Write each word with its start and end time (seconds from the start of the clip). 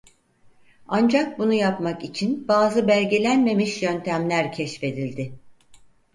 Ancak 0.87 1.39
bunu 1.39 1.53
yapmak 1.53 2.03
için 2.03 2.47
bazı 2.47 2.87
belgelenmemiş 2.87 3.81
yöntemler 3.83 4.53
keşfedildi. 4.53 5.33